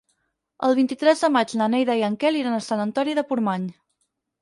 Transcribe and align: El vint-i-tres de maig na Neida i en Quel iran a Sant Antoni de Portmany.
El 0.67 0.73
vint-i-tres 0.79 1.21
de 1.27 1.29
maig 1.35 1.55
na 1.63 1.69
Neida 1.75 1.99
i 2.01 2.03
en 2.09 2.19
Quel 2.25 2.43
iran 2.43 2.59
a 2.59 2.65
Sant 2.71 2.85
Antoni 2.89 3.19
de 3.23 3.29
Portmany. 3.33 3.73